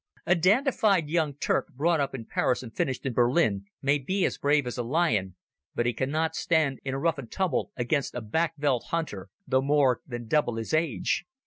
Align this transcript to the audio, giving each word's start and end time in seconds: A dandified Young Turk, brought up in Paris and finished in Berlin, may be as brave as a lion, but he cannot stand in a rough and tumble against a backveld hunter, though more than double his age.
A 0.25 0.33
dandified 0.33 1.09
Young 1.09 1.35
Turk, 1.35 1.67
brought 1.75 1.99
up 1.99 2.15
in 2.15 2.25
Paris 2.25 2.63
and 2.63 2.75
finished 2.75 3.05
in 3.05 3.13
Berlin, 3.13 3.65
may 3.83 3.99
be 3.99 4.25
as 4.25 4.39
brave 4.39 4.65
as 4.65 4.79
a 4.79 4.81
lion, 4.81 5.35
but 5.75 5.85
he 5.85 5.93
cannot 5.93 6.33
stand 6.35 6.79
in 6.83 6.95
a 6.95 6.99
rough 6.99 7.19
and 7.19 7.31
tumble 7.31 7.71
against 7.77 8.15
a 8.15 8.21
backveld 8.21 8.85
hunter, 8.85 9.29
though 9.45 9.61
more 9.61 10.01
than 10.07 10.25
double 10.27 10.55
his 10.55 10.73
age. 10.73 11.25